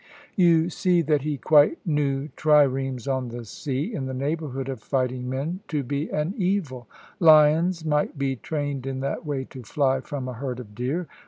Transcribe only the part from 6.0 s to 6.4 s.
an